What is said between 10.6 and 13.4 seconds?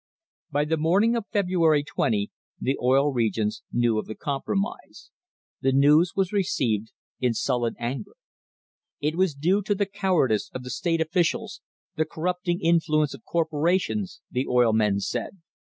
the state officials, the corrupt ing influence of